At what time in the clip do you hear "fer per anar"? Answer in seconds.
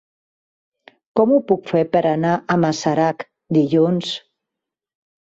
1.71-2.31